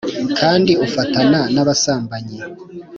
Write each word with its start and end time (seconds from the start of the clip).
Kandi 0.39 0.71
ufatana 0.85 1.41
n 1.53 1.55
abasambanyi 1.63 2.37